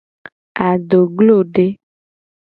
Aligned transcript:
Adoglode. 0.69 1.65